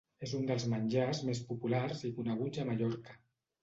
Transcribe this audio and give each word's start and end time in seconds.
És 0.27 0.31
un 0.37 0.47
dels 0.51 0.65
menjars 0.71 1.21
més 1.29 1.43
populars 1.51 2.05
i 2.13 2.15
coneguts 2.19 2.67
a 2.67 2.71
Mallorca. 2.75 3.21